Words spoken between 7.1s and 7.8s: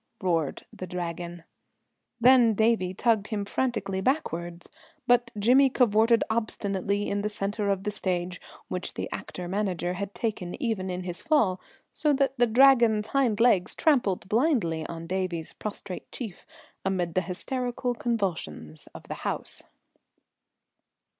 the centre